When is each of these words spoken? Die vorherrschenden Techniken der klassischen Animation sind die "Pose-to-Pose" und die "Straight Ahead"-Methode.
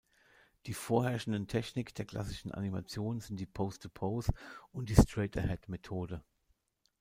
Die 0.65 0.73
vorherrschenden 0.73 1.45
Techniken 1.47 1.93
der 1.93 2.05
klassischen 2.05 2.51
Animation 2.51 3.19
sind 3.19 3.39
die 3.39 3.45
"Pose-to-Pose" 3.45 4.33
und 4.71 4.89
die 4.89 4.95
"Straight 4.95 5.37
Ahead"-Methode. 5.37 6.21